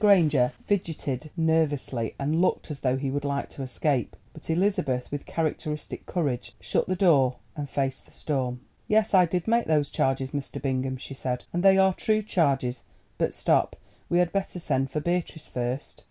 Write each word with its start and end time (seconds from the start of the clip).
Granger 0.01 0.51
fidgeted 0.65 1.29
nervously 1.37 2.15
and 2.17 2.41
looked 2.41 2.71
as 2.71 2.79
though 2.79 2.97
he 2.97 3.11
would 3.11 3.23
like 3.23 3.51
to 3.51 3.61
escape, 3.61 4.15
but 4.33 4.49
Elizabeth, 4.49 5.11
with 5.11 5.27
characteristic 5.27 6.07
courage, 6.07 6.55
shut 6.59 6.87
the 6.87 6.95
door 6.95 7.35
and 7.55 7.69
faced 7.69 8.07
the 8.07 8.11
storm. 8.11 8.61
"Yes, 8.87 9.13
I 9.13 9.27
did 9.27 9.47
make 9.47 9.67
those 9.67 9.91
charges, 9.91 10.31
Mr. 10.31 10.59
Bingham," 10.59 10.97
she 10.97 11.13
said, 11.13 11.45
"and 11.53 11.61
they 11.61 11.77
are 11.77 11.93
true 11.93 12.23
charges. 12.23 12.81
But 13.19 13.31
stop, 13.31 13.75
we 14.09 14.17
had 14.17 14.31
better 14.33 14.57
send 14.57 14.89
for 14.89 14.99
Beatrice 15.01 15.47
first." 15.47 15.99